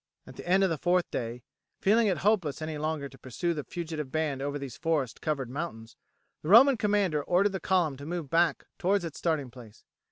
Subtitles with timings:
[0.25, 1.43] At the end of the fourth day,
[1.79, 5.95] feeling it hopeless any longer to pursue the fugitive band over these forest covered mountains,
[6.41, 9.83] the Roman commander ordered the column to move back towards its starting place.